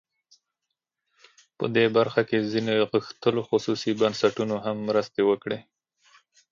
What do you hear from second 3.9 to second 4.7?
بنسټونو